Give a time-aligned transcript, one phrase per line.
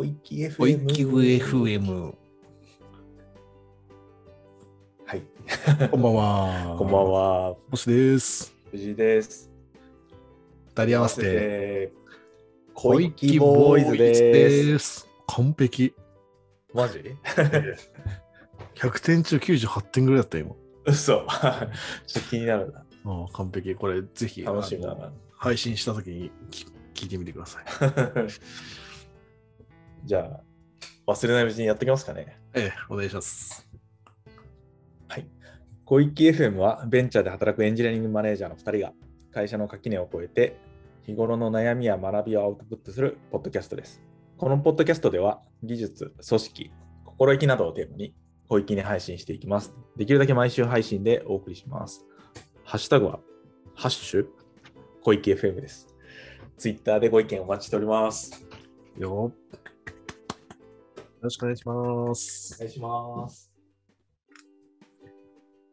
[0.00, 0.54] 小池 FM。
[0.58, 2.14] おいきぐ FM。
[5.04, 5.22] はい。
[5.90, 6.76] こんばんは。
[6.78, 7.12] こんばん。
[7.12, 7.56] は。
[7.70, 8.56] 星です。
[8.70, 9.50] 藤井です。
[10.68, 11.92] 二人合わせて、て、
[12.72, 15.00] 小小池ボーイズです。
[15.02, 15.08] す。
[15.26, 15.94] 完璧。
[16.72, 17.00] マジ？
[18.76, 20.56] 100点中98点ぐらいだった今。
[20.86, 21.26] 嘘。
[22.06, 22.78] ちょっと気になるな。
[23.04, 23.74] ああ完璧。
[23.74, 25.12] これぜひ楽しみだな。
[25.36, 26.64] 配信したときにき
[26.94, 27.64] 聞いてみてください。
[30.04, 30.40] じゃ
[31.06, 32.38] あ、忘れないうちにやっていきますかね。
[32.54, 33.68] ええ、お願いします。
[35.08, 35.26] はい。
[35.84, 38.92] 小池 FM はベンチャーで働くエンジニアリングマネージャーの2人が
[39.32, 40.56] 会社の垣根を越えて
[41.02, 44.00] 日頃の悩みや学びをアウトプットするポッドキャストです。
[44.36, 46.70] このポッドキャストでは技術、組織、
[47.04, 48.14] 心意気などをテーマに
[48.48, 49.74] 小池に配信していきます。
[49.96, 52.04] できるだけ毎週配信でお送りします。
[52.64, 53.20] ハッシュタグは
[53.74, 54.26] ハッシュ
[55.02, 55.88] 小池 FM です。
[56.56, 58.46] ツイッターでご意見お待ちしております。
[58.96, 59.32] よ
[59.79, 59.79] よ
[61.20, 62.54] ろしくお願いします。
[62.56, 63.52] お願いします。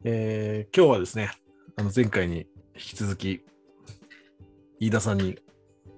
[0.03, 1.31] えー今日はですね、
[1.75, 3.45] あの前回に引き続き、
[4.79, 5.39] 飯田さんに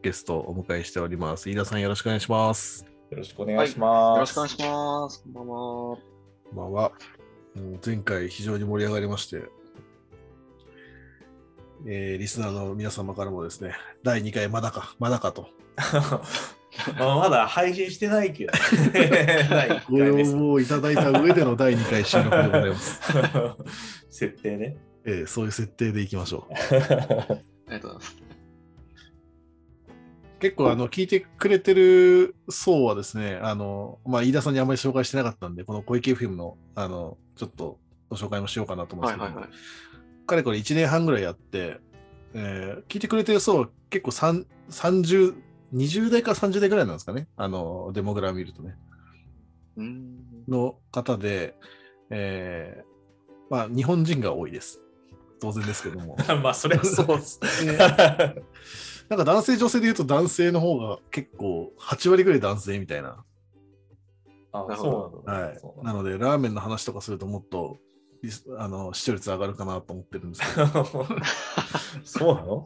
[0.02, 1.50] ゲストをお迎えしております。
[1.50, 2.86] 飯田さんよろしくお願いします。
[3.11, 4.17] よろしくお願いします。
[4.17, 5.23] よろしくお願いします。
[5.23, 5.97] こんばんは。
[5.97, 6.00] こ
[6.53, 6.92] んばんは。
[7.86, 9.44] 前回非常に盛り上がりまして、
[11.88, 15.47] えーリスナーの皆様からもですね、第2回まだか、まだかと、
[16.98, 18.52] まあまだ配信してないけど、
[18.94, 23.02] 第一ご回です要望をいただいた上での第2回収録でございます。
[24.09, 24.78] 設定ね。
[25.06, 26.53] えーそういう設定でいきましょう。
[26.53, 28.16] ありがとうございます。
[30.39, 40.26] 結構あの聞いてくれてる層はですね、あのまあ、飯田さんにあまり紹介してなかったんで、この小池 FM のあのちょっとご紹介もしようかなと思うんですけど、はいはいはい。
[40.26, 41.80] かれこれ1年半ぐらいやって、
[42.33, 45.36] えー聞いてくれてる層は結構3 30、
[45.73, 48.76] 20代から30代ぐらいなんですかね、あのデモグラム見るとね。
[50.48, 51.55] の方で、
[52.10, 52.89] えー
[53.49, 54.82] まあ、日本人が多いです。
[55.39, 56.17] 当然ですけども。
[56.44, 57.39] まあ、それはそうっす。
[57.66, 57.77] で
[59.10, 63.23] なんか男性、女性で言うと男性の方が結構8割ぐらい男性みたいな。
[64.52, 65.48] あなるほそうなんだ。
[65.48, 65.86] はい。
[65.86, 67.80] なので、ラーメンの話とかするともっと
[68.58, 70.86] あの視聴率上がるかなと思ってるんですけど、だ
[72.04, 72.65] そうなの？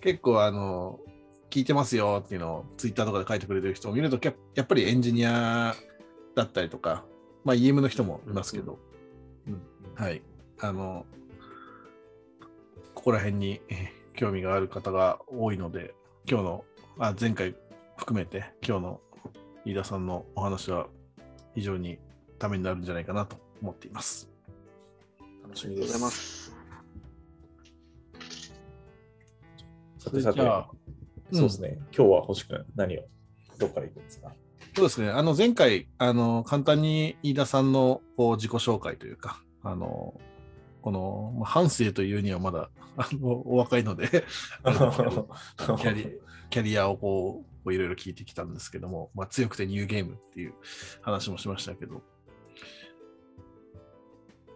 [0.00, 1.00] 結構あの、
[1.50, 5.74] 聞いてますよっていうのをツイッターとかで書いてくれてる人を見ると、ややっぱりエンジニア
[6.34, 7.04] だったりとか、
[7.44, 8.78] まあ EM の人もいますけど、
[9.94, 10.22] はい。
[10.60, 11.06] あの、
[12.94, 15.94] ここら辺にえ ー興味がある方が多いので、
[16.28, 16.64] 今日の、
[16.98, 17.54] あ前回
[17.96, 19.00] 含めて、今日の
[19.64, 20.88] 飯田さんのお話は
[21.54, 21.98] 非常に
[22.38, 24.28] ためになるんじゃないかなと思っています。
[25.42, 26.37] 楽しみでございす。
[29.98, 30.68] さてさてじ、ゃあ
[31.32, 31.78] そうですね。
[31.96, 33.02] 今日は星君、何を、
[33.58, 34.32] どっから行くんですか？
[34.74, 35.10] そうですね。
[35.10, 40.18] あの前回、あの簡単に飯田さんのこう自己紹介というか、あの
[40.82, 44.24] このまあ半生というにはまだあのお若いので
[44.62, 46.18] あのキャリ
[46.50, 50.54] キャリアをこういろいろ聞いてきたんですけども、まあ、強くてニューゲームっていう
[51.02, 52.02] 話もしましたけど、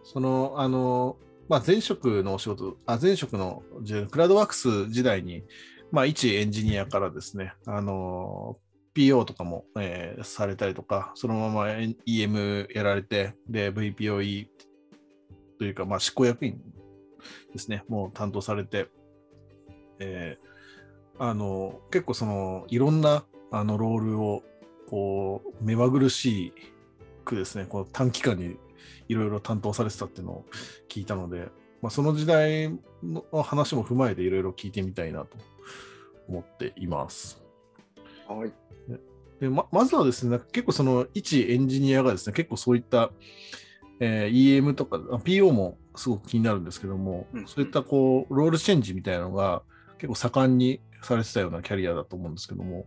[0.03, 1.17] その、あの、
[1.53, 3.61] まあ、前職のお仕事、あ前職の
[4.09, 5.43] クラウドワークス時代に、
[5.91, 8.57] まあ、一エンジニアからですね、あの、
[8.95, 11.65] PO とかも、えーされたりとか、そのまま
[12.07, 14.47] EM やられて、で、VPOE
[15.59, 16.59] というか、まあ、執行役員
[17.53, 18.87] ですね、もう担当されて、
[19.99, 24.41] えーあの、結構その、いろんな、あの、ロールを、
[24.89, 26.51] こう、目まぐるし
[27.23, 28.57] くですね、こう短期間に
[29.07, 30.45] いろいろ担当されてたっていうのを
[30.89, 31.49] 聞いたので、
[31.81, 32.71] まあ、その時代
[33.03, 35.37] の話も踏まえていろいろ聞いてみたいなと
[36.27, 37.43] 思っています。
[38.27, 38.53] はい。
[39.39, 43.11] でままずはですね、結構その一エンジニアがですね、結構そういった、
[43.99, 49.63] えー EM とか、あ PO もすごく気になるんですけども、うんそういったこうロールチェンジみたいなのが
[49.97, 52.85] 結構盛んにされてたようなキャリアだと思うんですけども、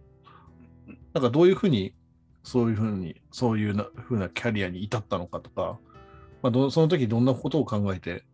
[1.13, 1.95] なんかどういうふうに、
[2.43, 5.79] そういうふうに、そういうなふうなキャリアに至ったのかとか、
[6.43, 8.25] まあ、どその時どんなことを考えて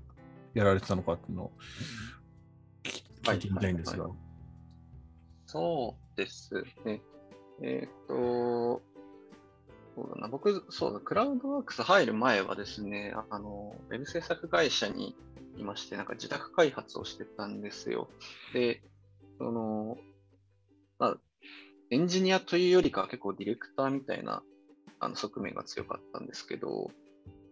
[0.55, 1.53] やられてたのかっていうのを
[2.83, 4.09] 聞聞いてみたいんですが。
[5.47, 7.03] そうですね。
[7.63, 8.83] えっ、と、
[9.95, 15.15] そうだな、僕、そうだ、クラウドワークス入る前はですね、あの、ウェブ制作会社に
[15.59, 18.09] いまして、なんか自宅開発をしてたんですよ。
[18.55, 18.83] で、
[19.39, 19.99] その、
[20.99, 21.17] まあ、
[21.91, 24.43] エンジニアというよりかは結構ディレクターみたいな
[24.99, 26.91] あの側面が強かったんですけど、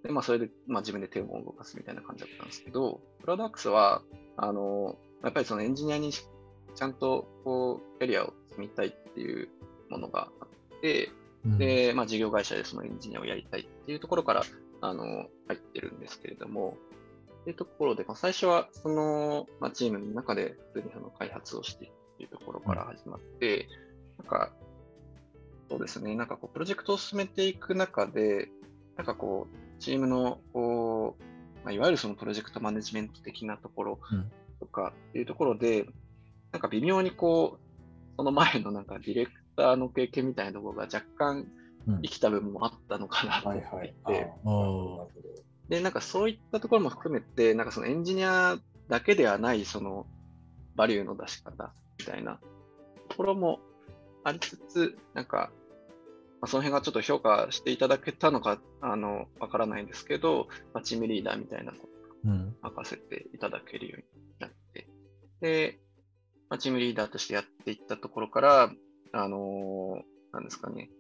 [0.03, 4.03] で、まあ、それで、まあ、自分で手を動かすみたいな感じだったんですけど、クラウドワークスは、
[4.37, 6.27] あの、やっぱりそのエンジニアにし
[6.75, 9.49] ちゃんとこうキャリアを積みたいっていう
[9.91, 11.11] ものがあって、
[11.45, 11.59] うん。
[11.59, 14.45] で、まあ、事業会社でそのエンジニアをやりたいっていうところから、
[14.81, 15.05] あの、
[15.49, 16.77] 入ってるんですけれども、
[17.43, 23.69] っていうところで、まあ、最初は、その、まあ、チームの中で、普通にその開発をしていくっていうところから始まって、
[24.19, 24.53] なんか、
[25.71, 28.51] そうですね、なんかこう、プロジェクトを進めていく中で、
[28.97, 31.23] なんかこう、チームの、こう、
[31.65, 34.31] まあ、いわゆるそのプロジェクトマネジメント的なところうん。
[34.61, 35.87] とかっていうところで、
[36.53, 41.47] なんか微妙にこう、その前のなんかディレクターの経験みたいなところが若干
[41.89, 42.03] うん。
[42.03, 43.67] 生きた部分もあったのかなと思って。
[43.89, 43.95] い
[45.71, 50.07] で、なんかそういったところも含めて、なんかそのエンジニアだけではないその
[50.77, 52.39] バリューの出し方みたいな
[53.09, 53.61] ところも
[54.25, 55.51] ありつつ、なんか、
[56.41, 61.89] まあ、その辺がちょっと評価していただけたのか、あの、わからないんですけど、まあ、チームリーダーみたいなこと
[62.25, 62.57] うん。
[62.61, 64.89] 任せていただけるようになって、
[65.41, 65.79] で、
[66.49, 68.73] まあ、チームリーダーとしてやっていったところから、
[69.13, 70.91] あのーなんですかね、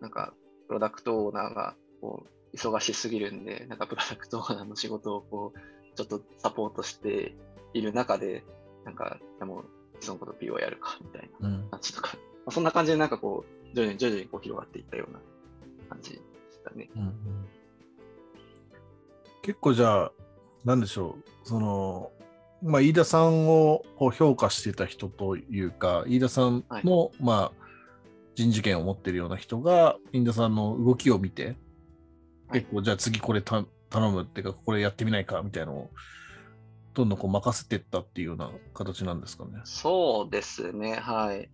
[0.00, 0.32] なんか、
[0.66, 7.34] プロダクトオーナーが、こう、忙しすぎるんで、なんか、プロダクトオーナーの仕事を、こう、ちょっとサポートして
[7.74, 8.44] いる中で、
[8.84, 9.64] なんか、でも、
[10.00, 11.70] そのこと P をやるか、みたいなうん。
[11.70, 15.20] 感じとか、まあ、そんな感じで、なんかこう、徐々に徐々にこう広がっていったような
[15.90, 16.22] 感じでし
[16.64, 16.88] たね。
[16.96, 17.14] うんうん
[19.42, 20.12] 結構じゃあ、
[20.64, 22.10] なんでしょう、その、
[22.62, 27.66] まあ、飯田さんをこう評価してた人というか、飯田さんの、まあ、
[28.34, 31.56] 人事権を持ってるような人が、飯田さんの動きを見て、
[32.48, 35.90] はい結構、じゃあ次これた頼むっていうか、これやってみないかみたいなのを、
[36.94, 39.60] どんどんこう任せてったっていうような形なんですかね。
[39.62, 41.50] そうですね、はい。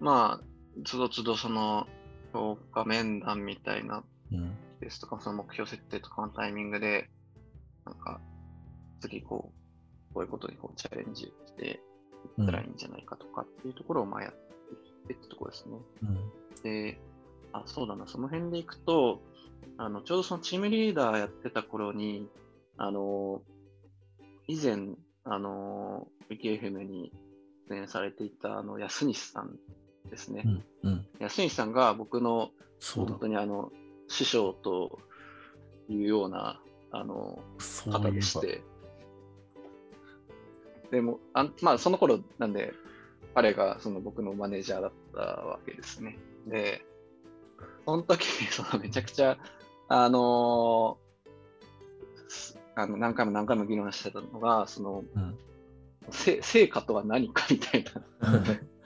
[0.00, 0.53] まあ、
[0.84, 1.86] つどつどその
[2.32, 4.56] 評価面談みたいなうん。
[4.80, 7.08] ですとか、その目標設定とかのタイミングで、
[7.86, 8.20] なんか、
[9.00, 9.52] 次こ
[10.10, 11.80] う、こういうことにこうチャレンジして
[12.38, 14.32] いったらいいんじゃないかとかっていうところをまあやっ
[15.06, 15.78] ていってところですね。
[16.02, 16.62] うん。
[16.62, 16.98] で、
[17.52, 19.22] あ、そうだな、その辺でいくと、
[19.78, 22.28] あの、ちょうどそのチームリーダーやってた頃に、
[22.76, 23.42] あの、
[24.46, 27.12] 以前、あの、WikiFM に
[27.68, 29.56] 出演されていた、あの、安西さん
[30.10, 30.42] ですね。
[30.44, 30.64] うん。
[30.82, 31.06] うん。
[31.20, 32.50] 安西さんが僕の、
[32.94, 33.18] 本。
[33.20, 33.72] 当にあの、
[34.08, 34.98] 師匠と
[35.88, 36.60] いうような、
[36.90, 37.42] あの、
[37.90, 38.10] 方。
[38.10, 38.62] でして。
[40.90, 42.72] でも、あんまあ、その頃なんで、
[43.34, 46.18] 彼がその僕のマネージャーだったわけですね。
[46.46, 46.84] で、
[47.84, 49.38] その時にそのめちゃくちゃ、
[49.88, 50.98] あの
[52.28, 55.38] すあの何回も何回も議論してたのが、その、うん
[56.10, 57.92] せ成果とは何かみたいな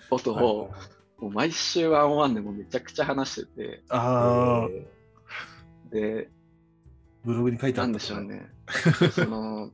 [0.09, 0.71] ことを、
[1.19, 4.69] もう毎週ワンワンでもめちゃくちゃ話してて、ああ、
[5.91, 6.31] で、
[7.25, 7.87] ブログに書いてあった。
[7.87, 8.25] なんでしょう。
[8.25, 8.49] ね。
[9.13, 9.71] その、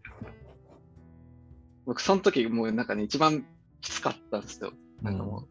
[1.85, 3.45] 僕、その時もうなんかね、一番
[3.81, 4.73] きつかったんですよ。
[5.03, 5.47] なんかも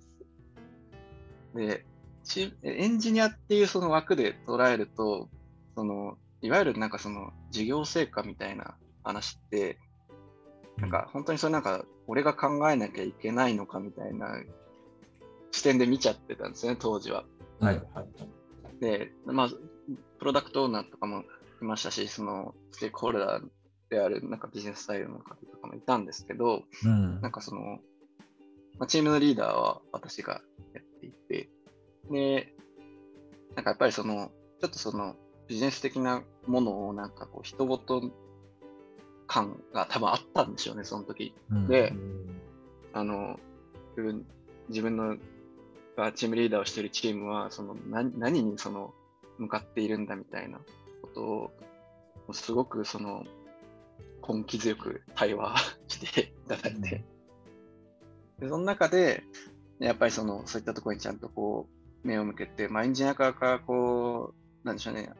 [1.55, 1.59] う。
[1.59, 1.85] で、
[2.23, 5.29] チエンジニアっていうその枠で捉えると、
[5.75, 9.77] その、いわゆるなんかその事業成果みたいな話って、
[10.77, 14.41] なんか本当にそれなんか俺が考えなきゃいけないのかみたいな
[15.53, 17.23] 視点で見ちゃってたんですね、当時は。
[17.61, 18.81] うん、はいはい。
[18.81, 19.49] で、まあ、
[20.19, 21.23] プロダクトオーナーとかも
[21.61, 23.43] いましたし、そのステークホルダー
[23.89, 27.61] であるなんかビジネススタイルの方とかもいたんですけど、うんなんかその、
[28.79, 30.41] まあ、チームのリーダーは私が
[30.73, 31.49] やっていて、
[32.09, 32.55] で、
[33.55, 35.15] なんかやっぱりその、ちょっとその
[35.47, 38.11] ビジネス的なものをなんかこう、人ごと
[39.27, 41.35] 感が多分あったんでしょうね、その時。
[41.51, 41.93] うんで、
[42.93, 43.39] あの、
[44.69, 45.17] 自分の
[45.95, 48.93] がチームリーダーをしているチームは、その何何にその
[49.37, 50.59] 向かっているんだみたいな
[51.01, 51.51] ことを、
[52.33, 53.25] すごくその
[54.27, 55.55] 根気強く対話
[55.87, 57.03] していただいて、
[58.39, 59.23] でその中で、
[59.79, 61.67] やっぱりそのそういったところにちゃんとこ
[62.03, 64.33] う目を向けて、まあ、エンジニア側からこ
[64.63, 65.11] う、なんでしょうね、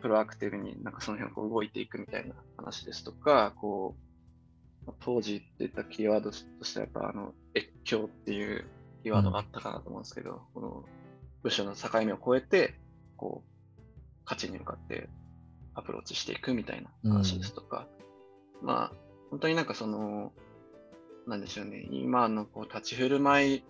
[0.00, 3.94] プロアクティブになんかその辺をこう動いていくみたいな話ですとか、こ
[4.86, 8.64] う、当時って言ったキーワードとしてはやっぱあの越境っていう
[9.02, 10.84] キーワードがあったかなと思うんですけど、この
[11.42, 12.74] 部署の境目を越えて、
[13.16, 15.08] こう、価値に向かって
[15.74, 17.86] アプローチしていくみたいな話ですとか、
[18.62, 18.96] まあ、
[19.30, 20.32] 本当になんかその、
[21.26, 23.64] なんでしょうね、今のこう立ち振る舞い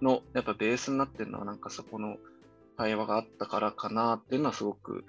[0.00, 2.16] のやっぱベースになってるのはなんかそこの
[2.76, 5.04] 対話があったからかなっていうのはすごく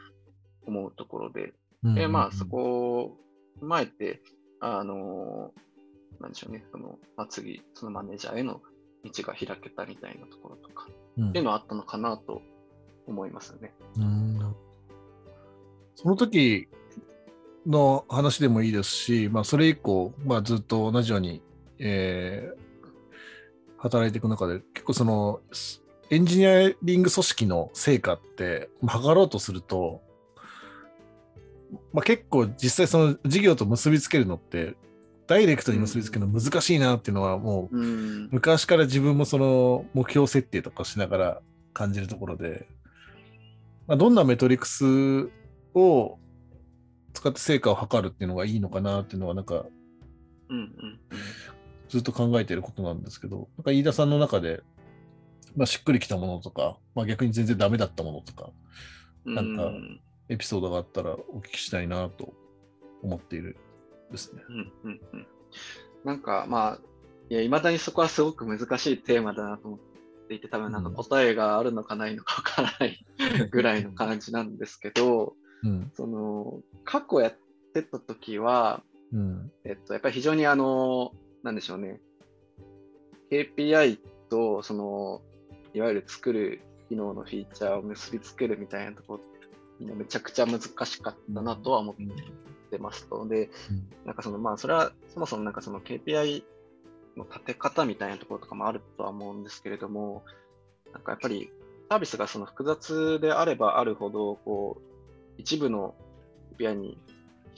[0.65, 3.17] 思うところで、で、まあ、そこを
[3.61, 4.21] 踏まえて、
[4.59, 5.51] あの
[6.19, 8.61] なんでしょうね、その、まあ、次、そのマネージャーへの
[9.03, 12.41] 道が開けたみたいなところとか、うんっていうのはあったのかなと
[13.05, 13.73] 思いますね。
[13.97, 14.55] うん
[15.95, 16.67] その時
[17.67, 21.41] の話でもいいですし、まあ、それ以降、まあ、ずっと同じように、
[21.79, 22.63] えー
[23.83, 25.41] 働いていく中で、結構その、
[26.09, 30.01] エンジニアリング組織の成果って、まあ測ろうとすると、
[31.91, 34.75] まあ、結構実際その事業と結びつけるのって、
[35.27, 38.29] ダイレクトに結びつけるの難しいなっていうのはもううん。
[38.31, 41.41] 昔から自分もその目標設定とかしながら
[41.73, 42.67] 感じるところで、
[43.87, 45.29] まあ、どんなメトリクス
[45.73, 46.17] を
[47.13, 49.65] 使って成果を測るっていうのがいいのかなっていうのはなんか
[50.49, 50.99] うんうん
[51.89, 54.63] ずっと考えていることなんですけど、なんか飯田さんの中で、
[55.55, 58.49] まあ、しっくりきたものとか、まあ、逆に全然ダメだったものとか、
[59.25, 59.35] うん。
[59.35, 62.33] なんかうんエピソードがあったらお聞きしたいなと
[63.03, 63.57] 思っている
[64.13, 64.43] ですね。
[64.47, 65.27] うんうんうん
[66.05, 66.79] なんかま
[67.31, 69.79] あ、いまだにそこはすごく難しいテーマだなと思っ
[70.27, 73.05] ていて、多分なんかうん答えがあるのかないのかわからない
[73.49, 75.91] ぐらいの感じなんですけど、うん。
[75.95, 77.37] その、過去やっ
[77.73, 79.51] てた時は、うん。
[79.63, 82.01] えっと、やっぱり非常にあの、なんでしょうね、
[83.31, 85.21] KPI と、その、
[85.73, 89.21] いわゆる作る機能のフィーチャーを結びつけるみたいなとこ
[89.79, 92.03] ろ、めちゃくちゃ難しかったなとは思って
[92.77, 93.27] ますと。
[93.27, 93.49] で、
[94.05, 96.43] なんかその、まあ、それはそもそもなんかその KPI
[97.15, 100.23] の立て方みたいなところとかもあるとは思うんですけれども、
[100.91, 101.49] なんかやっぱり
[101.89, 104.81] サービスがその複雑であればあるほど、こう、
[105.37, 105.95] 一部の
[106.57, 106.97] KPI に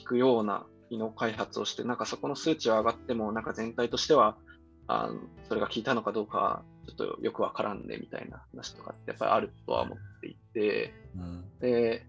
[0.00, 4.36] 効くような機能開発をして、なんかそこの数値は上がっても、なんか全体としては、
[4.88, 5.18] あの
[5.48, 11.44] それが効いたのかどうかは、ちょっとよくわからんねみたいな話とかってやっぱりあるとは思っていて、うん。
[11.60, 12.06] で、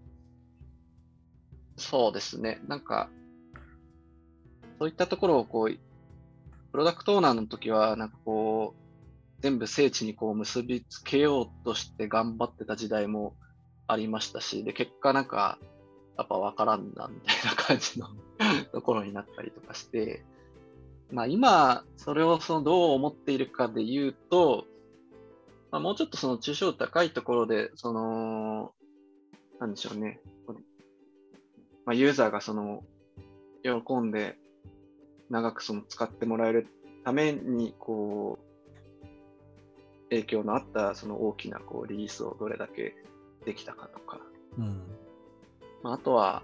[1.78, 3.08] そうですね、なんか、
[4.78, 5.78] そういったところをこう、
[6.72, 13.36] プロダクトオーナーの時は、なんかこう、全部聖地にこう結びつけようとして頑張ってた時代も
[13.86, 15.58] ありましたし、で、結果なんか、
[16.16, 18.08] やっぱわからんな、みたいな感じの
[18.72, 20.24] ところになったりとかして、
[21.10, 24.66] まあ今、それをそのどう思っているかで言うと、
[25.70, 28.72] まあ、もうちょっとその抽象高いところで、その、
[29.60, 30.20] なんでしょうね。
[31.88, 32.84] まあ、ユーザーがその、
[33.62, 34.36] 喜んで
[35.30, 36.66] 長くその使ってもらえる
[37.02, 38.38] ために、こ
[39.02, 39.06] う、
[40.10, 42.94] 影響のあったその大きなこうリリースをどれだけ
[43.46, 44.20] できたかとか、
[44.58, 44.82] うん。
[45.82, 46.42] まあ、あとは、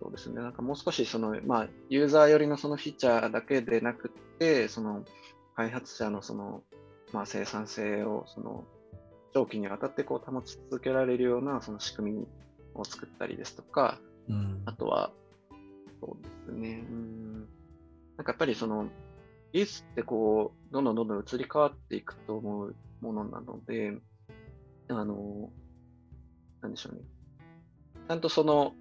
[0.00, 5.04] そうですね、なんかもう少しその、まあ、ユーザー寄りのそのフィーチャーだけでなくて、その
[5.56, 6.62] 開発者のその、
[7.12, 8.62] まあ、生産性をその
[9.34, 12.28] 長期にわたってこう保ち続けられるようなその仕組み
[12.76, 13.98] を作ったりですとか、
[14.28, 15.12] うんあとは、
[16.00, 17.40] そうですね、うん、
[18.16, 18.88] なんかやっぱりその、
[19.52, 23.98] 技術ってこう、どんどんどんどん移り変わっていくと思うものなので、
[24.88, 25.50] あの、
[26.60, 27.00] なんでしょうね。
[28.08, 28.74] ちゃんとその、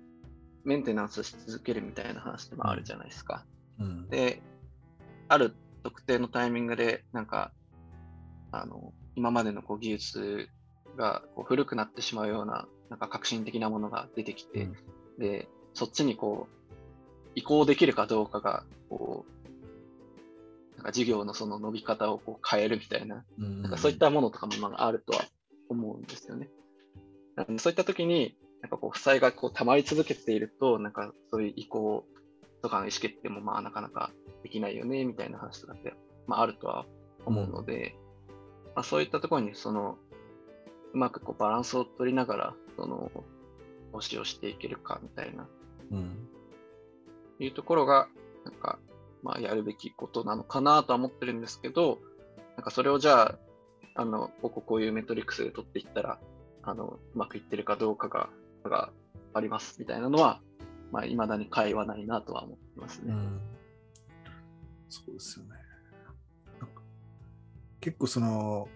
[0.63, 3.45] メンテナンスし続けるみたいな話でもあるじゃないですか。
[3.79, 4.09] うん。
[4.09, 4.41] で、
[5.27, 7.51] ある特定のタイミングで、なんか、
[8.51, 10.49] あの、今までのこう技術
[10.97, 14.75] がこう古くなってしまうような、なんか革新的なものが出てきて、うん
[15.21, 16.71] で、そっちにこう、
[17.35, 25.23] 移行できるかどうかが、こう、なんか事業のその伸び方をこう変えるみたいな、うんなんかそういったものとかもまああるとは
[25.69, 26.49] 思うんですよね。
[27.59, 32.03] そういったときに、なんかこう、負債がこう溜まり続けていると、なんかそういう移行
[32.63, 34.11] とかの意思決定もまあなかなか
[34.43, 35.93] できないよね、みたいな話とかって、
[36.25, 36.85] まああるとは
[37.25, 37.95] 思うので、
[38.75, 39.97] まあそういったところにその、
[40.93, 43.11] うまくこうバランスを取りながら、その、
[43.91, 45.47] 投資をしていけるかみたいな、
[45.91, 46.27] うん。
[47.39, 48.07] いうところが、
[48.45, 48.79] なんか、
[49.23, 51.99] まあやるべきことなのかなとは思ってるんですけど、
[52.55, 53.39] なんかそれをじゃあ、
[53.95, 56.19] あの、こここういうメトリックスで取っていったら、
[56.63, 58.29] あの、うまくいってるかどうかが、
[58.63, 58.91] が
[59.33, 60.41] ありますみたいなのは、
[60.91, 63.13] まあ、未だに会話ないなとは思ってますね。
[63.13, 63.41] うん。
[64.89, 65.51] そうですよね。
[67.79, 68.67] 結構その、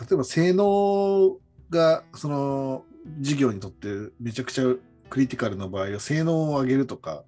[0.00, 1.36] 例えば性能
[1.70, 2.84] がその
[3.20, 3.88] 事業にとって
[4.20, 4.64] めちゃくちゃ
[5.08, 7.24] クリティカルな場合は性能を上げるとか、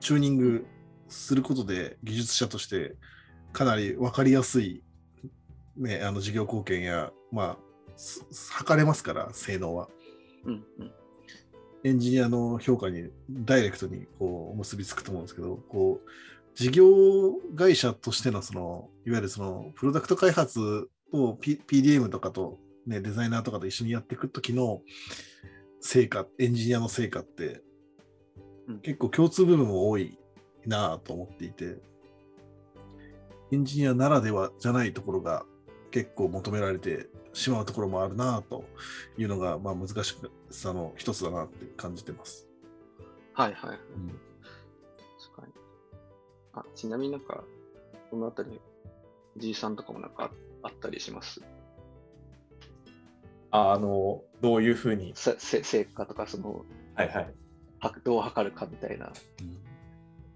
[0.00, 0.66] チューニング
[1.08, 2.96] することで技術者として
[3.52, 4.82] かなり分かりやすい、
[5.76, 7.58] ね、あの事業貢献や、まあ、
[7.96, 9.88] す測れますから、性能は。
[10.44, 10.92] うんうん。
[11.82, 16.08] エンジニアの評価にダイレクトにこう結びつくと思うんですけど、こう
[16.54, 16.84] 事業
[17.56, 24.82] 会社としてのその、いわゆるそのプロダクト開発を、P、PDM とかと、ね、デザイナーとかと一緒にやっていくときの
[25.80, 27.62] 成果、エンジニアの成果って
[28.68, 30.18] うん結構共通部分も多い
[30.66, 31.78] なぁと思っていて、
[33.52, 35.44] エンジニアならではじゃないところが
[35.90, 38.64] 結構求められてしまうところもあるなぁと
[39.18, 40.16] いうのが、まあ、難し
[40.50, 42.48] さの一つだなって感じてます。
[43.32, 43.78] はいはい。
[43.96, 44.08] うん
[45.32, 45.52] 確かに。
[46.52, 47.44] あ、ちなみになんか、
[48.10, 48.60] このあたり、
[49.36, 50.30] G さんとかもなんか
[50.62, 51.40] あったりします？
[53.50, 55.12] ああの、どういうふうに？
[55.14, 56.64] せせ成果とか、その、
[56.94, 57.34] はいはい。
[57.80, 59.12] はどう測るかみたいな。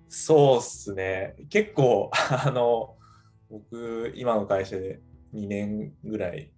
[0.09, 1.35] そうっすね。
[1.50, 2.97] 結構、あの、
[3.50, 5.00] 僕、今の会社で
[5.35, 6.50] 2年ぐらい、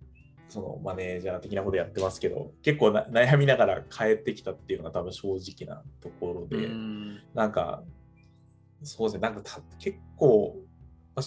[0.48, 5.28] そのマネージャー的なことやってますけど、結構な悩みながら変えてきたっていうのが多分正
[5.66, 7.82] 直なところで、うんなんか、
[8.82, 10.56] そうですね、なんかた結構、
[11.16, 11.22] な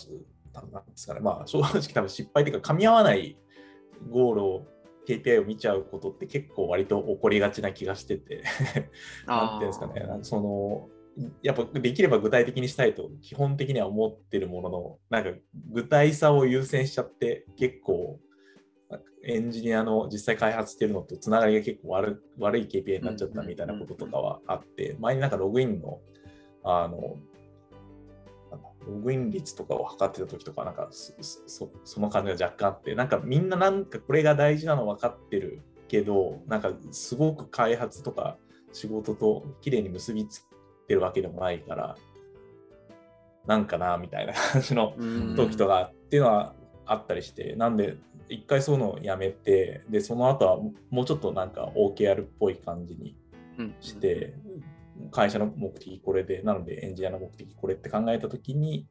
[0.69, 3.37] んですかね、まあ正直多分失敗っていうか、噛み合わない
[4.09, 4.67] ゴールを、
[5.09, 8.43] KPI を見ちゃうことって結構割と起こりがちな気がしてて、
[9.25, 10.89] なんていうんですかね、その、
[11.41, 15.31] やっぱできれば具体的にしたいと基本的には思ってるものの、なんか
[15.71, 18.19] 具体さを優先しちゃって結構
[19.23, 25.99] エンジニアの実際開発してるのとつながりが結構悪悪い KPI になっちゃったみたいなこととかはあって、前になんかログインの、
[26.63, 27.17] あの、
[28.87, 31.13] ログイン率とかを測ってた時とか、なんかそ
[31.47, 38.37] そその感じが若干あって、なんかみんななんかこれが大事なの分かってるけど、なんかすごく開発とか
[38.71, 40.43] 仕事と綺麗に結びつっ
[40.87, 41.97] てるわけでもないから、
[43.45, 45.35] なんかなみたいな感じのうん。
[45.35, 46.53] 時とかっていうのは
[46.85, 47.97] あったりして、なんで
[48.29, 50.57] 一回そういうのをやめて、で、その後は
[50.89, 53.15] もうちょっとなんか OKR っぽい感じに
[53.57, 53.75] うん。
[53.81, 54.33] して、
[55.11, 58.87] 会社の目的これで、なのでエンジニアの目的これって考えたときに、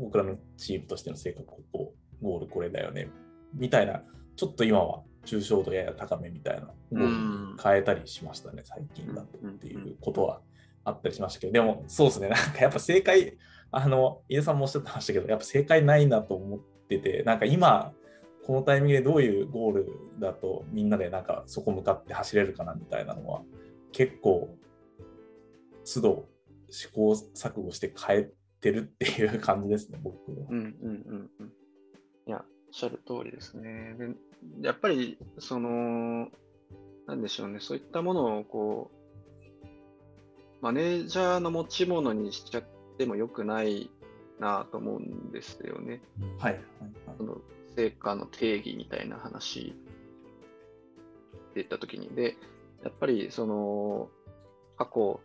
[0.00, 3.08] 僕らのチームとしての成果ここ、ゴールこれだよね、
[3.54, 4.02] みたいな、
[4.36, 7.06] ちょっと今は抽象度やや高めみたいなゴール
[7.54, 10.40] に変えたりしましたね、最近だとっていうことは
[10.84, 13.36] あったりしましたけど、でもそうですね、なんかやっぱ正解、
[13.70, 17.92] あの、井出さんもおっしゃってましたけど、やっぱ正解ないなと思ってて、なんか今、
[18.46, 23.42] このタイミングでどういうゴールだとみんなでなんかそこ向かって走れるかなみたいなのは
[23.92, 24.56] 結構
[25.94, 26.28] 都度
[26.70, 28.30] 試行錯誤して変え
[28.60, 30.46] てるっていう感じですね、僕は。
[30.48, 31.52] うんうんうんうん。
[32.26, 33.96] いや、おっしゃる通りですね。
[34.60, 36.28] でやっぱり、その、
[37.06, 39.00] なんでしょうね、そういったものをこう、
[40.60, 42.64] マネージャーの持ち物にしちゃっ
[42.98, 43.90] てもよくない
[44.38, 46.00] なと思うんですよね。
[46.38, 46.52] はい。
[46.54, 46.62] はい
[47.18, 47.38] その
[47.76, 49.74] 成果の定義みたいな話
[51.54, 52.08] で言ったときに。
[52.08, 52.36] で、
[52.82, 54.08] やっぱりその
[54.76, 55.20] 過去、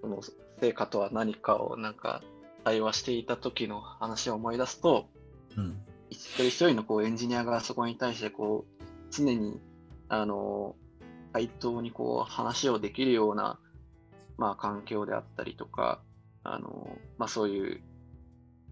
[0.00, 0.20] その
[0.60, 2.22] 成果とは何かをなんか
[2.64, 5.08] 対話していた時の話を思い出すと、
[5.56, 5.80] うん。
[6.10, 9.60] 一人一人のこうエンジニアがそこに対してこう常に
[10.08, 10.74] あの
[11.32, 13.58] 対等にこう話をできるような、
[14.36, 16.00] まあ、環境であったりとか、
[16.42, 17.80] あのまあ、そういう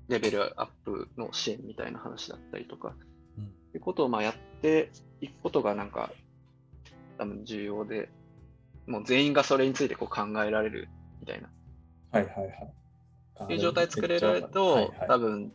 [0.09, 2.95] レベルアップの支援みたいな話だったりとか、
[3.39, 3.45] うん。
[3.45, 6.11] っていうことをまあやっていくことがなんか
[7.19, 8.09] 多分重要で、
[8.87, 10.89] もう全員がそれについてこう考えられる
[11.21, 11.51] みたいな
[12.13, 12.35] はいはい
[13.39, 13.55] はい。
[13.55, 15.53] いう状態作れると、はいはい多分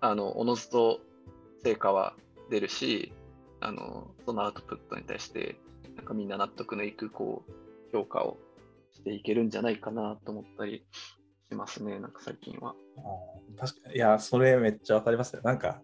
[0.00, 1.00] あのおのずと
[1.62, 2.14] 成果は
[2.50, 3.12] 出るし
[3.60, 5.56] あのそのアウトプットに対して
[5.96, 7.52] なんかみんな納得のいくこう
[7.96, 8.38] 評価を
[8.92, 10.84] していけるんじゃないかなと思ったり
[11.48, 12.74] しますねなんか最近は。
[12.96, 13.96] あー確かに。
[13.96, 15.42] いや、それめっちゃわかりますよ。
[15.42, 15.82] なんか、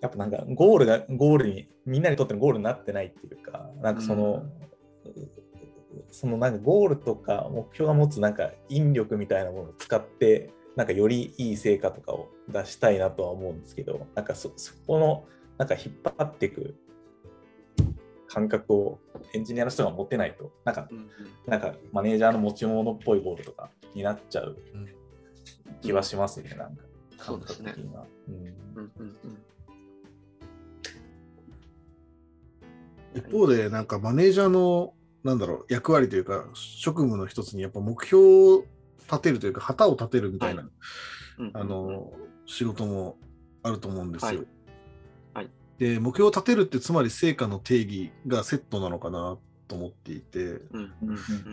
[0.00, 4.44] やっぱなんかゴールが、ゴールに、みんなにとってのゴールになってないっていうか、なんかその、
[6.10, 15.24] そのなんかゴールとか目標が持つなんか引力みたいなものを使って、なんかよりいい成果とかを出したいなとは思うんですけど、なんかそそこの
[15.58, 16.74] なんか引っ張っていく
[18.26, 18.98] 感覚を
[19.32, 21.08] エンジニアの人が持ってないと、なんかうん
[21.46, 24.88] なんかマネージャーの持ち物っぽいゴールとかになっちゃううん。
[25.80, 26.82] 気はしますね、なんか。
[27.18, 27.72] そうですね。
[27.72, 28.06] 感覚的には。
[28.28, 28.34] うん。
[28.34, 29.38] うんうんうん。
[33.14, 38.64] 一方で、なんかマネージャーの、なんだろう、役割というか、職務の一つに、やっぱ目標を
[39.10, 40.62] 立てるというか、旗を立てるみたいな、
[41.38, 42.12] うんうんあの、
[42.46, 43.16] 仕事も
[43.62, 44.28] あると思うんですよ。
[44.28, 44.46] はい。
[45.34, 45.50] はい。
[45.78, 50.60] で、目標を立てるって、つまり成果の定義がセットなのかなと思っていて、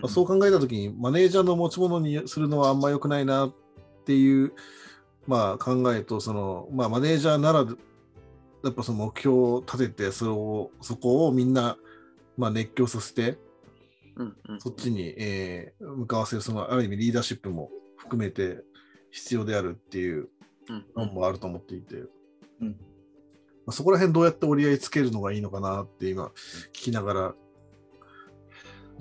[0.07, 3.53] そう考えたときに、マネージャーの持ち物にするのはあんま良くないなっ
[4.05, 4.53] ていう、
[5.27, 7.65] まあ、考えと、その、まあ、マネージャーなら、
[8.63, 11.77] やっぱその目標を立てて、それを、そこをみんな、
[12.37, 13.39] まあ、熱狂させて、
[14.15, 14.61] うんうん。
[14.61, 18.63] そっちに、えー向かわせる、その、ある意味リーダーシップも含めて
[19.11, 20.29] 必要であるっていう
[20.69, 21.95] うんのもあると思っていて、
[22.61, 22.67] うん。
[22.69, 22.75] ま
[23.67, 27.35] あ、そこら辺どうやって折り合いつけるのがいいのかなって今、聞きながら、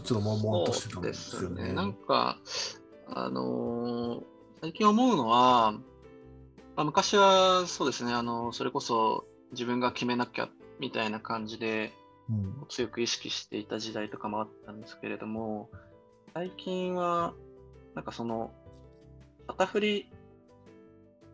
[0.03, 1.47] ちょっと悶々としてたんですよね。
[1.49, 2.39] そうですなんか、
[3.09, 4.25] あのー
[4.63, 5.73] 最近思うのは、
[6.77, 12.00] まあ、昔はそうですね、あのそれこそ自分が決めなきゃみたいな感じでうん
[12.69, 15.71] 強く意識していた時代とかもあったんですけれども、
[16.35, 17.35] 最近は、
[17.95, 18.53] なんかその、
[19.47, 20.13] 旗振り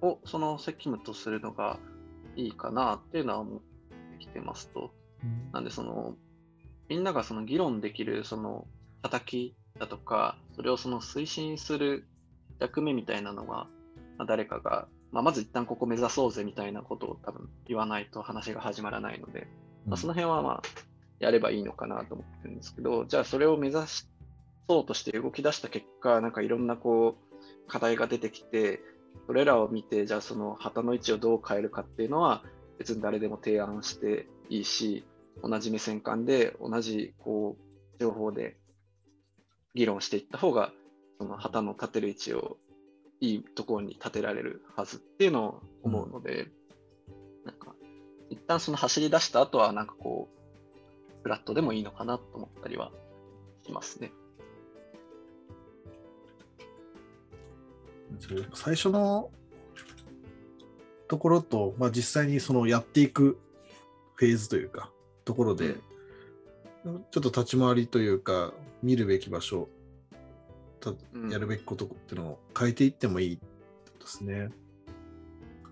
[0.01, 1.79] をその責務とするのが、
[2.37, 4.93] いいかなっていうのは思ってきてますと。
[5.53, 6.15] なんでその、
[6.89, 8.67] みんながその議論できるその
[9.03, 12.07] 叩きだとか、それをその推進する
[12.59, 13.69] 役目みたいなのは、
[14.19, 19.49] まあ、誰かが、まあ、まず一旦ここ目指そうぜみたいなことを多分言わないと話が始まらないので、
[19.87, 20.63] まあ、その辺はまあ
[21.19, 23.79] やればいいのかなと思ってるんですけど、じゃあそれを目指
[24.69, 28.81] そうとして動き出した結果、なんかいろんなこう課題が出てきて、
[29.27, 32.43] それらを見て、じゃあその旗の位置をどう変えるかっていうのは、
[32.79, 35.05] 別に誰でも提案していいし、
[35.43, 38.57] 同じ目線感で同じこう情報で
[39.75, 40.73] 議論していった方が、
[41.19, 42.59] その旗の立てる位置を
[43.21, 46.51] いいところに立てられるはずっていうのを思うので、うん、
[47.47, 47.75] なんか、
[48.31, 52.93] 一旦その走り出した後は、なんかこう、フラットでもいいのかなと思ったりは
[53.65, 54.13] しますね。
[58.55, 59.31] 最初の
[61.09, 63.39] ところと、まあ、実際にそのやっていく
[64.15, 64.91] フェーズというか、
[65.25, 65.77] ところで、
[66.85, 69.69] うん、ちょっと立ち回りというか、見るべき場所、
[71.31, 73.43] やるべきことっていうのを変えていってもいいで
[74.07, 74.51] すね。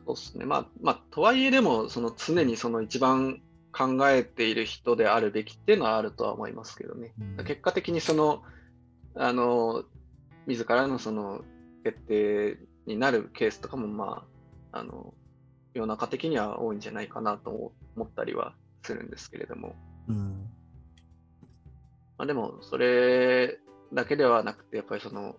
[0.07, 0.45] そうですね。
[0.45, 3.41] まあ、まあ、とはいえでも、その常にその一番
[3.73, 7.13] 考えている人であるべきっていうのはあるとは思いますけどね。
[7.39, 8.43] うん、結果的にその、
[9.15, 9.85] あの、
[10.47, 11.43] 自らのその
[11.83, 14.27] 決定になるケースとかも、ま
[14.73, 15.15] あ、あの、
[15.73, 19.75] 世の中的には多いんじゃないかなと思ったりはするんですけれども。
[20.09, 20.49] うん、
[22.19, 23.59] まあ、でも、それ
[23.93, 25.37] だけではなくて、やっぱりその、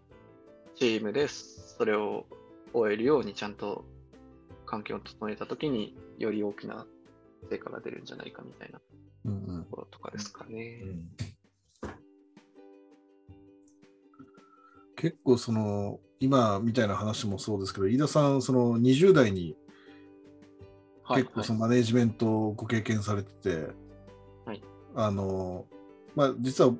[0.75, 2.25] チームでそれを
[2.73, 3.85] 終えるようにちゃんと
[4.75, 6.85] 環境を整えたときにより大きな
[7.49, 10.81] 成果が出るんじゃないかみたいなところとかですかね。
[10.83, 10.89] うん。
[10.89, 11.07] うん
[14.97, 19.55] 結構その今みたいな話もそうですけど、飯田さん、その20代に
[21.09, 23.67] 結構そのマネジメントをご経験されてて、
[24.45, 24.63] はい、
[24.95, 25.65] あの、
[26.15, 26.73] まあ、実は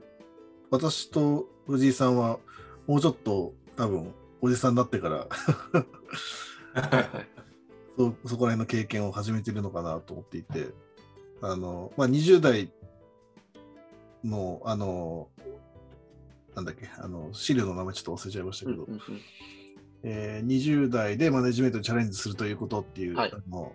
[0.71, 2.39] 私と藤井さんは
[2.87, 5.27] もうちょっと多分おじさんになってから
[7.97, 10.67] そそこら辺の経験を始めてるのかなと思っていて、
[11.41, 12.71] あの、まあ、20代
[14.23, 15.29] の、あの、
[16.55, 19.21] なんだっけ、あの、資料の名前ちょっと忘れちゃいましたけど、うんうんうん、
[20.03, 23.73] えー、20代でマネジメントにチャレンジするということっていう、はい、あの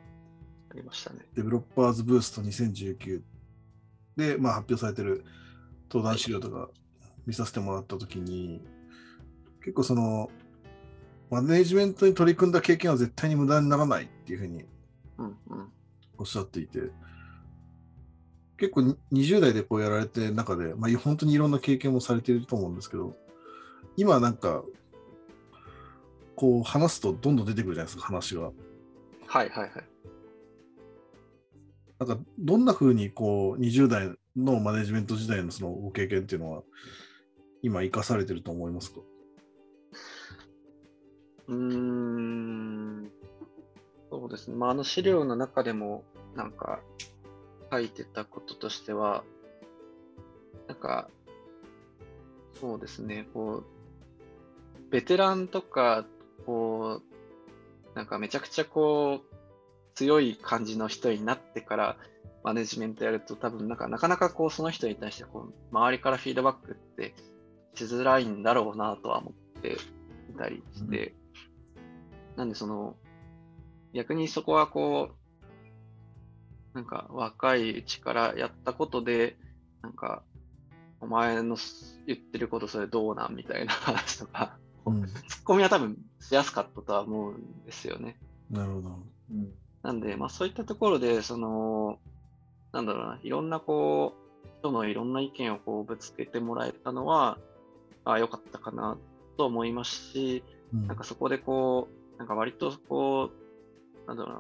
[0.71, 1.21] ありましたね。
[1.35, 3.23] デベロッパーズブースト2019
[4.17, 5.25] で、まあ、発表されてる
[5.91, 6.69] 登壇資料とか
[7.27, 8.63] 見させてもらったときに、
[9.61, 10.31] 結構その、
[11.31, 14.65] マネジメントに取り組んだ経験は絶対に無駄にならないっていうふうに
[16.19, 16.91] おっしゃっていて、
[18.59, 18.81] 結構
[19.13, 23.17] 20代でこうやられてる中で、まあ、本当にいろんな経験もされていると思うんですけど、
[23.97, 24.65] 今なんか、
[26.37, 28.43] こう話すとどんどん出てくるじゃないですか、話が。
[28.43, 28.53] はい
[29.29, 29.71] はいはい。
[31.99, 36.63] なんか、どんなふうにこう20代のマネジメント時代のそのご経験っていうのは、
[37.63, 39.01] 今生かされてると思いますか？
[41.49, 43.11] うん、
[44.11, 44.57] そうですね。
[44.57, 46.81] まあ、あの資料の中でも、なんか、
[47.71, 49.25] 書いてたこととしては、
[50.69, 51.09] なんか、
[52.61, 53.65] そうですね、こう、
[54.91, 56.05] ベテランとか、
[56.47, 57.01] こ
[57.95, 59.31] う、なんかめちゃくちゃこう、
[59.95, 61.97] 強い感じの人になってから
[62.43, 67.15] マネジメントやると多分なんかなかなかこうその人に対してこう周りからフィードバックって
[67.75, 69.77] しづらいんだろうなとは思って
[70.31, 71.15] いたりして、
[72.41, 72.97] なんでその
[73.93, 75.15] 逆にそこはこう
[76.75, 79.37] なんか若いうちからやったことで、
[79.83, 80.23] なんか、
[81.01, 81.57] お前の
[82.07, 88.19] 言ってることそれどうなんみたいな 話とか、うん、ツッコミは多分しやすかったとは思うんですよね。
[88.51, 88.99] なるほど。
[89.31, 91.99] うん、なんで、まあそういったところで、その、
[92.73, 97.39] なんだろうな、いろんなこう、人のいろんな意見をこうぶつけてもらえたのは、
[98.05, 98.97] ああ、よかったかな
[99.37, 103.31] と思いますし、うん、なんかそこでこう、なんか割とこ
[104.05, 104.37] う、なんだろう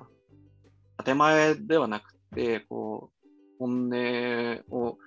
[0.98, 4.98] な、建前ではなくで、こう、本音を、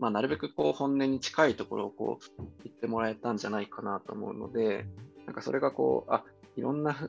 [0.00, 4.84] まあ、なるべくこう本音に近いところをこう言ってもらえたんじゃないかなと思うので、
[5.26, 6.24] なんかそれがこう、あ、
[6.56, 7.08] いろんな、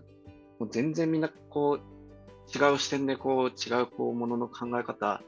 [0.60, 5.24] もう全然みんなこう、違う視点でこう、違うこうものの考え方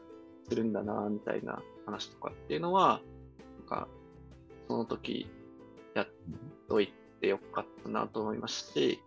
[0.47, 3.01] するんだな、みたいな話とかっていうのは、
[3.59, 3.87] なんか、
[4.67, 5.27] その時
[5.95, 6.07] やっ
[6.69, 9.01] といてよかったなと思いますし、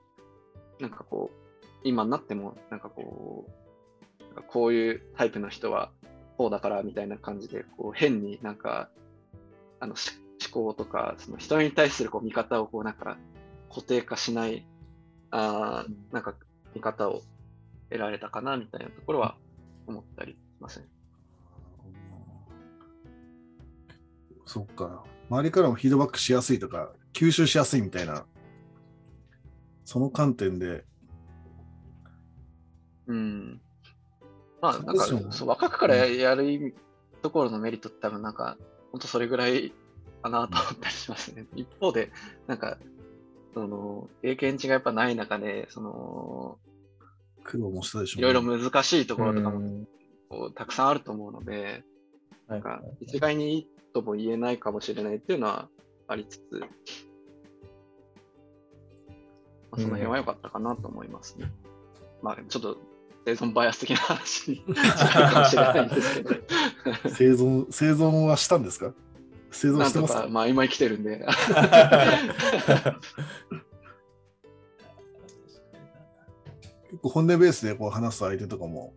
[0.80, 5.90] なんかこう、今になっても、なんかこう、こういうタイプの人は
[6.36, 8.90] こうだからみたいな感じで、こう変になんか、
[9.80, 13.16] あの思考とか、その人に対するこう見方をこうなんか
[13.68, 14.66] 固定化しない、
[15.30, 16.34] あなんか
[16.74, 17.22] 見方を
[17.88, 19.36] 得られたかなみたいなところは
[19.86, 20.86] 思ったりしますね。
[24.44, 25.04] そっか。
[25.28, 28.26] 周りからもフィードバックしやすいとか、吸収しやすいみたいな、
[29.86, 30.84] その観点で。
[33.06, 33.60] うん。
[34.60, 36.74] まあ、なんかそう若くからやる意味
[37.22, 38.58] ところのメリットって多分なんか、
[38.92, 39.72] 本当それぐらい
[40.22, 41.46] かなと思ったりしますね。
[41.54, 42.10] 一方で、
[42.48, 42.78] なんか、
[43.54, 46.58] その、経験値がやっぱない中で、その、
[47.44, 49.88] 苦労もしたでしょいろいろ難しいところとかもうん
[50.28, 51.84] こうたくさんあると思うので、はい
[52.48, 55.68] なんか一概にいいとも言えないかもしれないっていうのは
[56.06, 56.68] ありつつ、まあ、
[59.76, 61.50] その辺は良かったかなと思いますね。
[62.22, 62.78] まあちょっと
[63.24, 66.34] 生存バイアス的な話に 近いかもしれないんですけど、
[67.10, 68.92] 生存、生存はしたんですか？
[69.50, 70.22] 生存してますか？
[70.22, 71.26] か、まあ今生きてるんで、
[76.90, 78.94] 結構本音ベースでこう話す相手とかも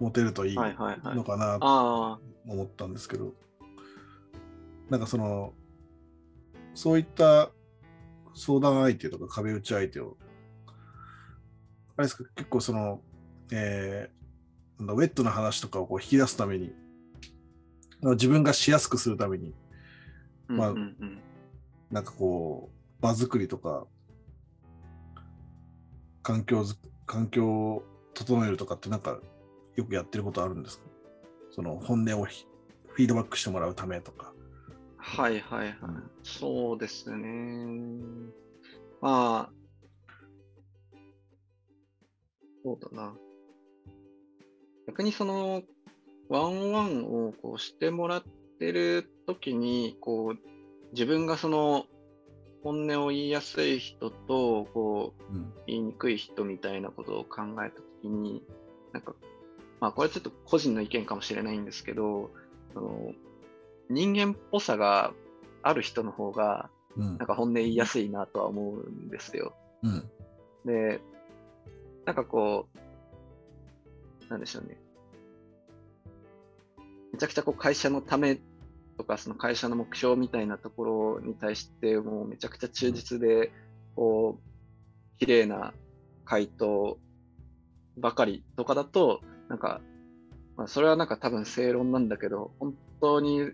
[0.00, 1.16] 持てるといいはいはいはい。
[1.16, 1.24] の。
[1.24, 3.32] かなとあ思ったんですけど、
[4.90, 5.52] なんかその、
[6.74, 7.50] そういった
[8.34, 10.16] 相談相手とか壁打ち相手を、
[11.96, 13.00] あれですか、結構その、
[13.52, 14.24] えー
[14.76, 16.72] なんだウェットな話とかをこう引き出すために、
[18.02, 19.54] 自分がしやすくするために、
[20.48, 21.18] あ、まあうんうんうん。
[21.92, 23.86] なんかこう、場作りとか、
[26.24, 29.20] 環境づ、環境を整えるとかってなんか
[29.76, 30.84] よくやってることあるんですか？
[31.52, 32.46] その本音をひ
[32.88, 34.33] フィードバックしてもらうためとか。
[35.04, 35.74] はいはいはい。
[36.22, 38.00] そうですね。
[39.00, 39.52] まあ、
[42.64, 43.14] そうだな。
[44.86, 45.62] 逆にその、
[46.30, 48.22] ワンワンをこうしてもらっ
[48.58, 50.38] てる時に、こう、
[50.92, 51.84] 自分がその、
[52.62, 55.52] 本音を言いやすい人と、こう、うん。
[55.66, 58.42] 言いにくい人みたいなことを考えたときに、
[58.92, 59.14] なんか、
[59.80, 62.30] まあこれちょっと個人の意見かもしれないんですけど、
[62.72, 63.12] その
[63.90, 65.12] 人間っぽさが
[65.62, 69.52] ある人の方が、うんなんか本音言いやすいなとは思うんですよ。
[69.82, 70.08] うん。
[70.64, 71.00] で、
[72.06, 74.78] なんかこう、なんでしょうね。
[77.12, 78.38] めちゃくちゃこう会社のため
[78.96, 80.84] とか、その会社の目標みたいなとこ
[81.18, 83.52] ろに対して、もうめちゃくちゃ忠実で、
[83.96, 85.74] こう、綺麗な
[86.24, 86.98] 回答
[87.96, 89.80] ばかりとかだと、なんか、
[90.56, 93.50] まあ、それはなんか多分正論なんだけど、本当に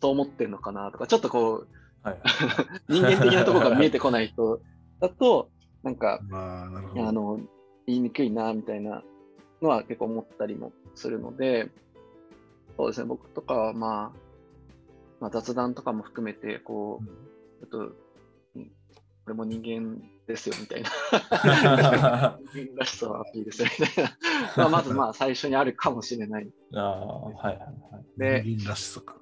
[0.00, 1.68] そう思ってんのかなとか、ちょっとこう、
[2.02, 2.18] はい
[2.88, 4.60] 人間的なところが見えてこない人
[5.00, 5.48] だと、
[5.82, 7.08] なんか、まあ。
[7.08, 7.40] あの、
[7.86, 9.02] 言いにくいな、みたいな
[9.62, 11.70] のは結構思ったりもするので、
[12.76, 14.18] そうですね、僕とかはまあ、
[15.20, 17.94] まあ、雑談とかも含めて、こう、ちょっと、
[18.56, 18.70] うん
[19.24, 20.90] これも人間ですよ、みたいな。
[22.52, 24.10] 人間らしさをアピールするみたいな。
[24.56, 26.52] まあ、まずまあ、最初にあるかもしれない。
[26.74, 28.18] ああ、はいはいはい。
[28.18, 29.16] で人間らしさか。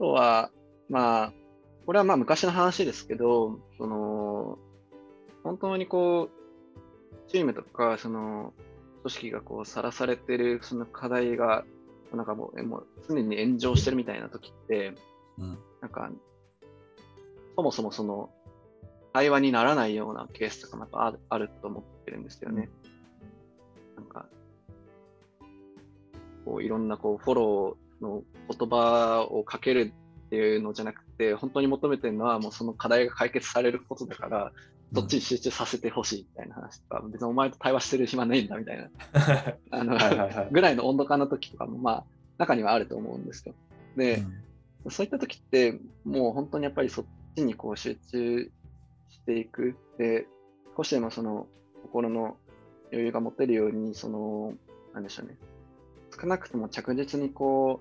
[0.00, 0.50] とは、
[0.88, 1.32] まあ、
[1.84, 4.58] これはまあ昔の話ですけど、その、
[5.44, 8.54] 本当にこう、チームとか、その、
[9.02, 11.64] 組織がこう、さらされてる、その課題が、
[12.14, 14.94] なんかもう、もう常に炎上してるみたいな時って、
[15.38, 15.58] うん。
[15.82, 16.10] なんか、
[17.56, 18.30] そもそもその、
[19.12, 22.70] 会話にならないようなケースとかなんかあるあると思ってるんですよね。
[23.96, 24.26] なんか、
[26.44, 29.92] こういろんなこうフォローの言葉をかける
[30.26, 34.52] っていうのじゃなくて、本当に求めてるのはもうその課題が解決されることだから、
[34.94, 38.90] そっちに集中させてほしいみたいな話とか、別にお前と対話してる暇ないんだみたいな、
[39.70, 42.04] あの、ぐらいの温度感の時とかもまあ
[42.38, 43.54] 中にはあると思うんですよ。
[43.96, 44.22] で、
[44.88, 47.04] そういった時って、もう本当にやっぱりそっ
[47.36, 48.50] ちにこう集中
[49.10, 49.76] していく。
[49.98, 50.26] で、
[50.76, 51.46] 少しでもその
[51.82, 52.36] 心の
[52.90, 54.54] 余裕が持てるように、その、
[54.94, 55.36] なんでしょうね。
[56.10, 57.80] 少なくとも着実にこ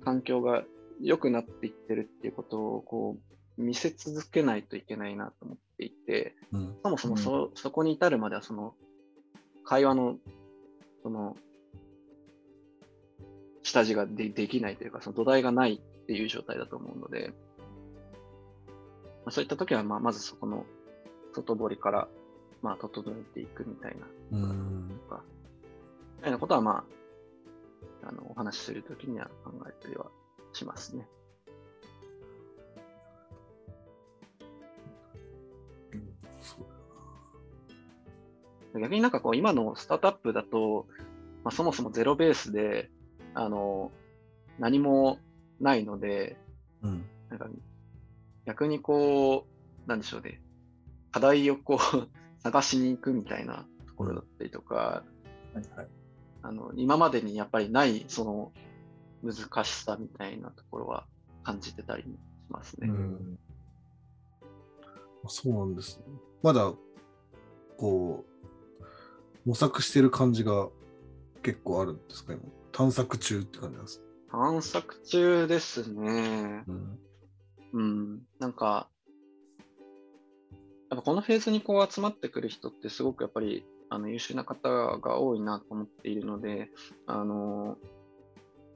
[0.00, 0.64] う、環境が
[1.00, 3.16] 良くなっていってるっていうことをこ
[3.58, 6.76] う、見せ続けないといけないなと思っていて、うん。
[6.82, 8.74] そもそもそ,、そこに至るまではその、
[9.64, 10.16] 会話の、
[11.02, 11.36] その、
[13.62, 17.32] 下地がでできないというか、その土台がないっていう状態だと思うので、
[19.24, 20.64] まあ、そういった時は、まあ、まずそこの
[21.34, 22.08] 外堀から、
[22.62, 24.90] まあ、整えていくみたいな、うん。
[25.08, 25.22] とか、
[26.16, 26.84] みたいなことは、まあ、
[28.02, 30.06] あの、お話しするときには考えたりは
[30.52, 31.06] しますね。
[38.74, 40.86] 逆になんかこう、今のスタートアップだと、
[41.44, 42.90] まあ、そもそもゼロベースで、
[43.34, 43.90] あの、
[44.58, 45.18] 何も
[45.60, 46.36] ないので、
[46.82, 47.04] うん。
[47.28, 47.48] なんか
[48.46, 49.46] 逆にこ
[49.86, 50.40] う、なんでしょうね、
[51.12, 52.08] 課題をこう
[52.42, 54.74] 探しに行くみたいなところだったりとか、
[55.54, 55.97] はいはい
[56.42, 58.52] あの今までにやっぱりないその
[59.22, 61.06] 難しさみたいなところは
[61.42, 62.08] 感じてたりし
[62.48, 62.88] ますね。
[62.88, 63.38] うん
[65.26, 66.04] そうなんですね。
[66.42, 66.72] まだ、
[67.76, 68.24] こ
[69.44, 70.68] う、模索してる感じが
[71.42, 72.42] 結構あるんですか、今。
[72.72, 74.02] 探索中って感じなんです。
[74.30, 76.64] 探索中ですね。
[76.66, 76.98] うん。
[77.72, 78.22] うん。
[78.38, 78.88] なんか、
[80.90, 86.68] やっぱこのフェーズにこう集まってくる人ってすごくやっぱりあの優秀な方が多いなと思っているので、
[87.06, 87.76] あの、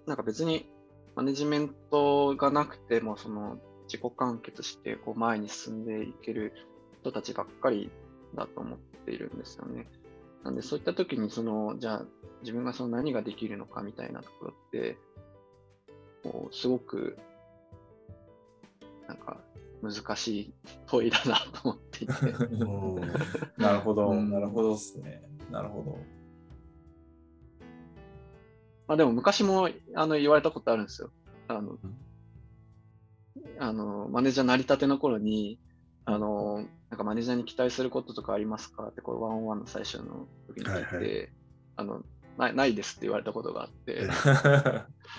[0.07, 0.71] なんか別に
[1.15, 6.53] マネジメントがなくても、その自己完結してこう前に進んでいける
[7.01, 7.91] 人たちばっかり
[8.35, 9.89] だと思っているんですよね。
[10.45, 12.07] なんでそういった時にその、じゃあ
[12.41, 14.97] 自分がその何ができるのかみたいなところって、
[16.23, 17.19] こうすごく
[19.07, 19.41] なんか
[19.83, 20.55] 難しい
[20.87, 22.13] 問いだなと思っていて。
[23.59, 25.23] なるほど、うんなるほどですね。
[25.51, 25.99] なるほど。
[28.87, 31.11] まあでも昔もあの言われたことあるんですよ。
[31.49, 31.79] あのん、
[33.59, 35.59] あのマネージャー成り立ての頃に、
[36.05, 41.29] あの、なんかマネージャーに期待することとかありますかって、こうワンオンワンの最初の時に聞いて、はいは
[41.77, 42.03] あの
[42.39, 44.09] ない、ないですって言われたことがあって、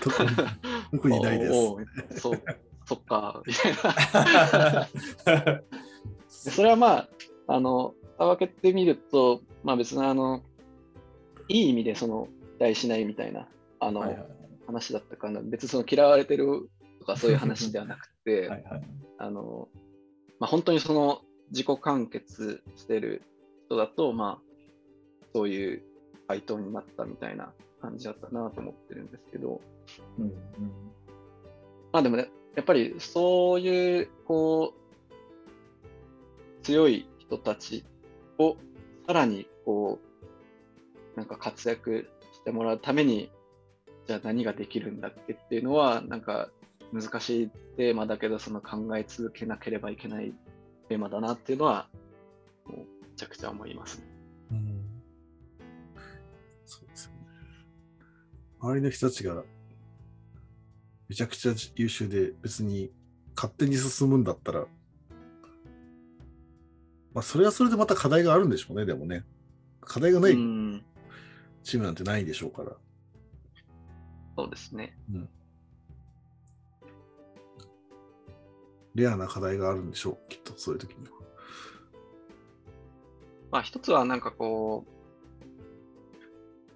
[0.92, 1.52] 特にないです。
[2.20, 2.42] そう、
[2.86, 4.88] そっか、みたいな。
[5.54, 5.60] で
[6.28, 7.08] それはまあ、
[7.46, 10.42] あの、蓋を開けてみると、まあ別にあの、
[11.48, 13.48] いい意味でその、期待しないみたいな、
[13.80, 14.26] あの、はいはい
[14.66, 15.40] 話だったかな。
[15.42, 18.82] 別にその嫌われてるとかそういう話ではなくて、 はいはい
[19.18, 19.68] あの、
[20.38, 23.22] まあ本当にその自己完結してる
[23.66, 25.82] 人だと、まあ、そういう
[26.26, 29.60] 回答になったみたいな感じだったなと思ってるんですけど、
[30.18, 30.32] うんうん
[31.92, 34.74] まあでもね、やっぱりそういう、こ
[36.60, 37.84] う、強い人たち
[38.38, 38.56] を
[39.06, 43.30] さらにこう、なんか活躍してもらうために、
[44.06, 46.50] じゃあ何ができるんだっけっていうのは、なんか
[46.92, 50.32] 難しいテーマだけど、その考え続けなければいけない
[50.88, 51.88] テーマだなっていうのは、
[52.66, 52.84] もうめ
[53.16, 54.04] ちゃくちゃ思いますね。
[54.52, 54.84] うん
[56.64, 57.14] そうですね。
[58.60, 59.44] 周りの人たちが
[61.08, 62.90] めちゃくちゃ優秀で別に
[63.36, 64.66] 勝手に進むんだったら、
[67.12, 69.24] まあそれはそれでまた課題があるんでしょうね、でもね。
[69.80, 70.84] 課題がないうん、
[71.62, 72.72] チームなんてないでしょうから。
[74.36, 74.96] そうですね。
[78.94, 81.12] レアな課題があるんでしょう、きっとそういう時には。
[83.50, 84.94] まあ一つはなんかこう、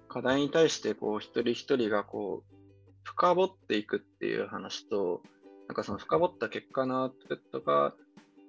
[0.07, 2.48] 課題に対してこう一人一人がこう、
[3.09, 5.23] 深掘っていくっていう話と、
[5.67, 7.93] なんかその深掘った結果のアウトプットが、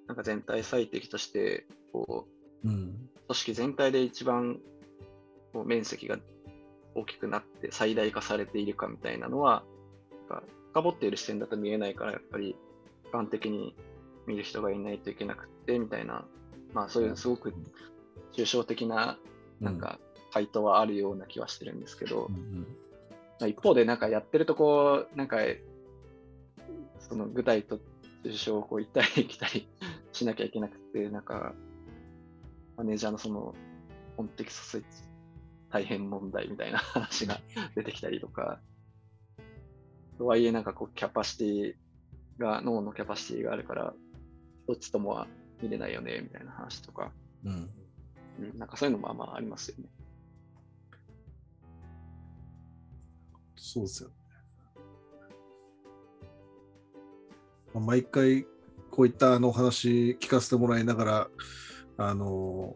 [0.07, 2.27] なんか全体最適として、こ
[2.63, 3.09] う、うん。
[3.27, 4.59] 組織全体で一番
[5.53, 6.17] こう面積が
[6.95, 9.63] 大きくなって最大化されているかみたいなのは、
[10.29, 10.43] なんか
[10.73, 12.55] 深掘っている視点だと見えないから、やっぱり
[13.11, 13.75] 俯瞰的に
[14.27, 16.25] 見る人がいないといけなくってみたいな、
[16.73, 17.53] まあそういうすごく
[18.33, 19.17] 抽象的な
[19.59, 19.99] なんか
[20.31, 22.41] 回答はあるような気はしてるんですけど、うんうん。
[22.61, 22.67] まあ
[23.47, 25.37] 一方でなんかやってるとこう、なんか
[26.99, 27.79] その具体と
[28.23, 29.67] 抽象をこう行ったり来たり
[30.11, 31.53] しなきゃいけなくて、なんか
[32.77, 33.53] マネージャーのその
[34.17, 34.87] コンテキストスイッチ
[35.69, 37.39] 大変問題みたいな 話が
[37.75, 38.59] 出てきたりとか、
[40.17, 41.75] とはいえなんかこうキャパシティ
[42.37, 43.93] が、脳のキャパシティがあるから、
[44.67, 45.27] どっちともは
[45.61, 47.11] 見れないよねみたいな話とか、
[47.45, 47.69] うん。
[48.39, 49.89] うん、なんかそういうのもまあまあありますよね。
[53.61, 54.15] そうですよね。
[57.73, 58.45] まあ毎回
[58.89, 61.27] こういったあのお話聞かせてもらいながら、
[61.97, 62.75] あの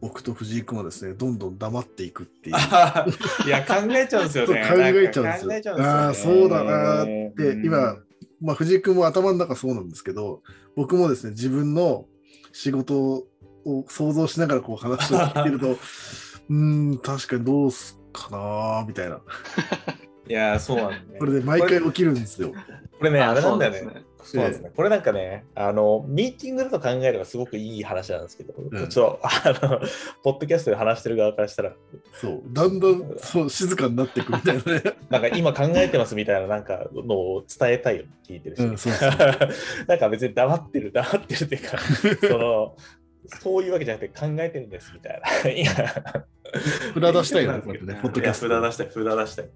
[0.00, 2.56] 僕と藤井君はですね、どんどん黙っていくっていう。
[3.46, 4.64] いや、考えちゃうんですよね。
[4.66, 7.96] 考えちゃうんですよああそうだなーってうん今
[8.40, 10.42] まあ、藤井君も頭の中そうなんですけど、
[10.74, 12.06] 僕もですね、自分の
[12.52, 13.24] 仕事
[13.64, 15.70] を想像しながらこう話を聞いてると、
[16.50, 19.20] うーん、確かにどうすっかなーみたいな。
[20.28, 21.18] いや、そうなんだね。
[21.18, 22.52] これで毎回起きるんですよ。
[22.98, 24.12] これね、あれなんだよねで。
[24.22, 24.70] そうですね。
[24.74, 29.80] これなんかね、あの、ミーティングだと考えればすごくいい話なんですけど、んちょっと、あの、
[30.22, 31.72] ポッドキャストで話してる側からしたら、
[32.14, 32.42] そう。
[32.52, 34.82] だんだんそう静かになっていくみたいなね。
[35.10, 39.10] なんか今考えてますみたいななんかのを伝えたいよって聞いてるし、うんそうそう
[39.88, 41.78] なんか別に黙ってる、黙ってるっていうか、
[42.28, 42.76] その、
[43.40, 45.50] そういうわけじゃなくて考えてるんですみたいな。
[45.50, 45.74] いや、
[46.94, 48.54] 札出したいな、こうやってね、ポッドキャストで。
[48.54, 49.50] いや札出したい、札出したい。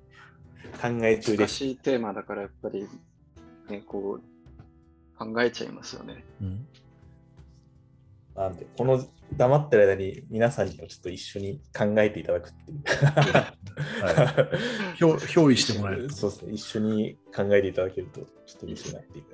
[0.77, 1.49] 考え中です。
[1.49, 2.87] 難しいテーマだからやっぱり、
[3.69, 4.23] ね、こう、
[5.19, 6.25] 考えちゃいますよね。
[6.41, 6.67] うん
[8.35, 9.03] なんで、この
[9.35, 12.83] 黙ってる間に皆さんにもちょっと一緒に考えていただくっていう。
[14.05, 14.13] は
[15.01, 16.09] い、表憑依してもらえる。
[16.13, 18.27] そうですね、一緒に考えていただけると、ちょ
[18.59, 19.25] っと嬉しいなっていう。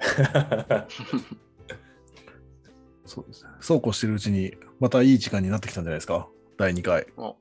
[3.07, 3.51] そうですね。
[3.61, 6.29] そうこうしてるうちに、またいい時間になってきたんじゃないですか？
[6.57, 7.05] 第2回。
[7.17, 7.35] おい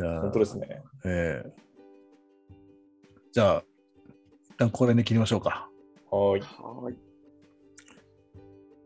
[0.00, 0.82] やー本当ですね。
[1.04, 1.52] ええ
[3.38, 3.64] じゃあ、
[4.50, 5.70] 一旦これで切りましょうか。
[6.10, 6.40] はーい。
[6.40, 6.96] はーい。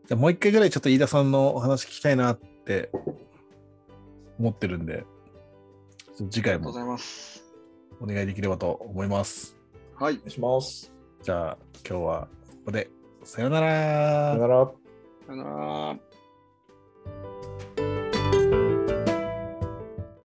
[0.05, 2.91] じゃあもう一回ぐらいちょっと飯田さんのお話聞きたいなって
[4.37, 5.07] 思ってるんで、
[6.29, 6.69] 次回も。
[7.99, 9.57] お願いできればと思います。
[9.95, 10.17] はいお。
[10.17, 10.93] 願いします。
[11.23, 12.91] じゃあ今日はここで
[13.23, 14.71] さようなさらよなら。
[15.25, 16.12] さよなら。